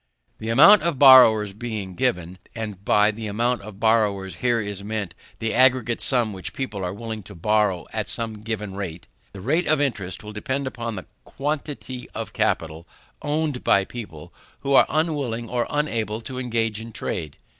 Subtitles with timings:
[0.39, 5.13] The amount of borrowers being given, (and by the amount of borrowers is here meant
[5.37, 9.67] the aggregate sum which people are willing to borrow at some given rate,) the rate
[9.67, 12.87] of interest will depend upon the quantity of capital
[13.21, 17.37] owned by people who are unwilling or unable to engage in trade.